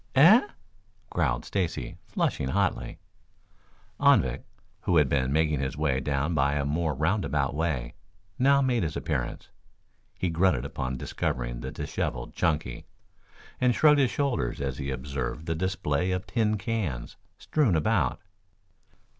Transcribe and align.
"Eh?" 0.15 0.41
growled 1.11 1.45
Stacy, 1.45 1.95
flushing 2.07 2.47
hotly. 2.47 2.97
Anvik, 3.99 4.41
who 4.79 4.97
had 4.97 5.07
been 5.07 5.31
making 5.31 5.59
his 5.59 5.77
way 5.77 5.99
down 5.99 6.33
by 6.33 6.55
a 6.55 6.65
more 6.65 6.95
roundabout 6.95 7.53
way, 7.53 7.93
now 8.39 8.63
made 8.63 8.81
his 8.81 8.97
appearance. 8.97 9.49
He 10.17 10.31
grunted 10.31 10.65
upon 10.65 10.97
discovering 10.97 11.59
the 11.59 11.69
disheveled 11.69 12.33
Chunky, 12.33 12.87
and 13.59 13.75
shrugged 13.75 13.99
his 13.99 14.09
shoulders 14.09 14.59
as 14.59 14.79
he 14.79 14.89
observed 14.89 15.45
the 15.45 15.53
display 15.53 16.09
of 16.09 16.25
tin 16.25 16.57
cans 16.57 17.15
strewn 17.37 17.75
about. 17.75 18.21